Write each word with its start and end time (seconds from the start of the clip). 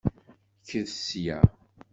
Kkret 0.61 0.91
sya! 1.05 1.37